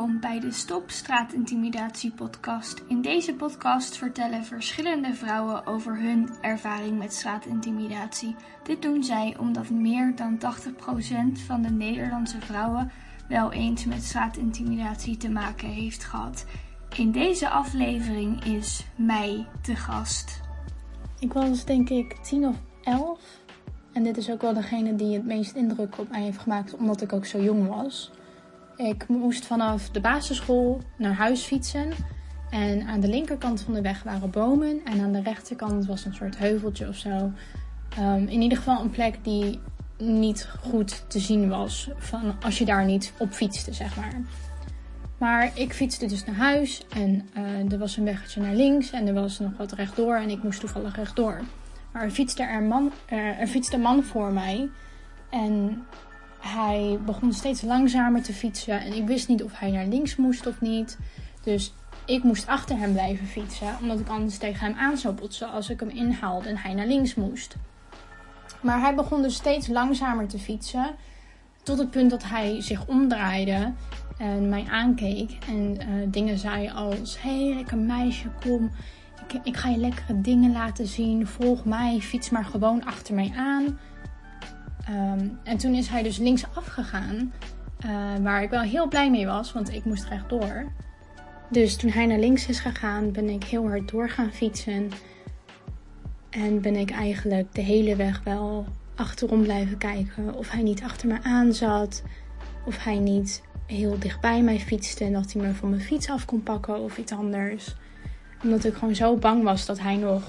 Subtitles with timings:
[0.00, 2.82] welkom bij de Stop Straatintimidatie podcast.
[2.88, 8.36] In deze podcast vertellen verschillende vrouwen over hun ervaring met straatintimidatie.
[8.62, 12.90] Dit doen zij omdat meer dan 80% van de Nederlandse vrouwen
[13.28, 16.44] wel eens met straatintimidatie te maken heeft gehad.
[16.96, 20.40] In deze aflevering is mij te gast.
[21.18, 23.20] Ik was denk ik 10 of 11.
[23.92, 27.00] En dit is ook wel degene die het meest indruk op mij heeft gemaakt, omdat
[27.00, 28.10] ik ook zo jong was.
[28.82, 31.92] Ik moest vanaf de basisschool naar huis fietsen.
[32.50, 34.80] En aan de linkerkant van de weg waren bomen.
[34.84, 37.32] En aan de rechterkant was een soort heuveltje of zo.
[37.96, 39.60] Ehm, in ieder geval een plek die
[39.98, 41.90] niet goed te zien was.
[41.96, 44.20] Van als je daar niet op fietste, zeg maar.
[45.18, 46.84] Maar ik fietste dus naar huis.
[46.88, 48.90] En uh, er was een weggetje naar links.
[48.90, 50.16] En er was nog wat rechtdoor.
[50.16, 51.40] En ik moest toevallig rechtdoor.
[51.92, 54.68] Maar er fietste, er, man, er fietste een man voor mij.
[55.30, 55.84] En
[56.40, 60.46] hij begon steeds langzamer te fietsen en ik wist niet of hij naar links moest
[60.46, 60.98] of niet.
[61.42, 61.72] Dus
[62.04, 65.70] ik moest achter hem blijven fietsen, omdat ik anders tegen hem aan zou botsen als
[65.70, 67.56] ik hem inhaalde en hij naar links moest.
[68.60, 70.94] Maar hij begon dus steeds langzamer te fietsen,
[71.62, 73.72] tot het punt dat hij zich omdraaide
[74.18, 78.70] en mij aankeek en uh, dingen zei als: Hé, hey, lekker meisje, kom.
[79.28, 81.26] Ik, ik ga je lekkere dingen laten zien.
[81.26, 83.78] Volg mij, fiets maar gewoon achter mij aan.
[84.90, 87.32] Um, en toen is hij dus linksaf gegaan.
[87.86, 87.90] Uh,
[88.22, 90.64] waar ik wel heel blij mee was, want ik moest rechtdoor.
[91.50, 94.90] Dus toen hij naar links is gegaan, ben ik heel hard door gaan fietsen.
[96.30, 100.34] En ben ik eigenlijk de hele weg wel achterom blijven kijken.
[100.34, 102.02] Of hij niet achter me aan zat.
[102.66, 105.04] Of hij niet heel dichtbij mij fietste.
[105.04, 107.74] En dat hij me van mijn fiets af kon pakken of iets anders.
[108.42, 110.22] Omdat ik gewoon zo bang was dat hij nog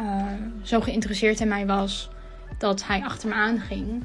[0.00, 0.26] uh,
[0.62, 2.10] zo geïnteresseerd in mij was
[2.58, 4.04] dat hij achter me aanging.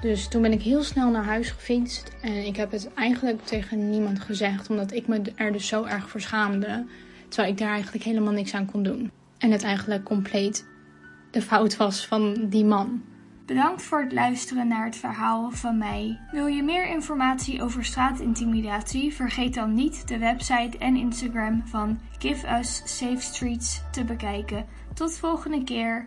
[0.00, 2.10] Dus toen ben ik heel snel naar huis gefietst.
[2.22, 6.10] En ik heb het eigenlijk tegen niemand gezegd, omdat ik me er dus zo erg
[6.10, 6.86] voor schaamde.
[7.28, 9.10] Terwijl ik daar eigenlijk helemaal niks aan kon doen.
[9.38, 10.66] En het eigenlijk compleet
[11.30, 13.02] de fout was van die man.
[13.46, 16.20] Bedankt voor het luisteren naar het verhaal van mij.
[16.30, 19.14] Wil je meer informatie over straatintimidatie?
[19.14, 24.66] Vergeet dan niet de website en Instagram van Give Us Safe Streets te bekijken.
[24.94, 26.04] Tot volgende keer.